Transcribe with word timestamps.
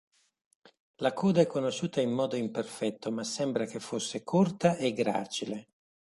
La 0.95 1.13
coda 1.13 1.41
è 1.41 1.45
conosciuta 1.45 2.01
in 2.01 2.09
modo 2.09 2.35
imperfetto 2.35 3.11
ma 3.11 3.23
sembra 3.23 3.65
che 3.65 3.79
fosse 3.79 4.23
corta 4.23 4.75
e 4.77 4.93
gracile. 4.93 5.67